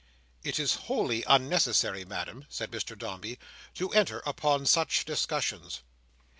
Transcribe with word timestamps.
"It 0.43 0.57
is 0.57 0.73
wholly 0.89 1.23
unnecessary, 1.27 2.05
Madam," 2.05 2.47
said 2.49 2.71
Mr 2.71 2.97
Dombey, 2.97 3.37
"to 3.75 3.91
enter 3.91 4.23
upon 4.25 4.65
such 4.65 5.05
discussions." 5.05 5.81